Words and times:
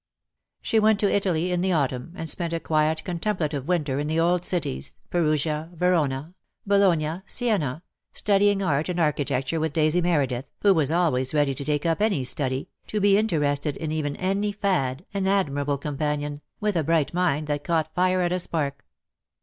She 0.63 0.79
went 0.79 0.99
to 1.01 1.13
Italy 1.15 1.51
in 1.51 1.61
the 1.61 1.73
autumn, 1.73 2.13
and 2.15 2.27
spent 2.27 2.53
a 2.53 2.59
quiet 2.59 3.03
contemplative 3.03 3.67
winter 3.67 3.99
in 3.99 4.07
the 4.07 4.19
old 4.19 4.43
cities, 4.43 4.97
Perugia, 5.11 5.69
Verona, 5.75 6.33
Bologna, 6.65 7.21
Siena, 7.27 7.83
studying 8.11 8.63
art 8.63 8.89
and 8.89 8.99
archi 8.99 9.25
tecture 9.25 9.59
with 9.59 9.73
Daisy 9.73 10.01
Meredith, 10.01 10.45
who 10.63 10.73
was 10.73 10.89
always 10.89 11.35
ready 11.35 11.53
to 11.53 11.63
take 11.63 11.85
up 11.85 12.01
any 12.01 12.23
study, 12.23 12.67
to 12.87 12.99
be 12.99 13.15
interested 13.15 13.77
in 13.77 13.91
even 13.91 14.15
any 14.15 14.51
fad, 14.51 15.05
an 15.13 15.27
admirable 15.27 15.77
companion, 15.77 16.41
with 16.59 16.75
a 16.75 16.83
bright 16.83 17.13
mind 17.13 17.45
that 17.45 17.63
caught 17.63 17.93
fire 17.93 18.21
at 18.21 18.31
a 18.31 18.39
spark. 18.39 18.83